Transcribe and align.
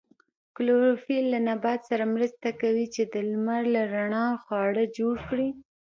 کلوروفیل 0.55 1.23
له 1.33 1.39
نبات 1.49 1.79
سره 1.89 2.03
مرسته 2.15 2.47
کوي 2.61 2.85
چې 2.93 3.01
د 3.13 3.15
لمر 3.31 3.61
له 3.75 3.81
رڼا 3.93 4.25
خواړه 4.43 4.83
جوړ 4.97 5.15
کړي 5.29 5.49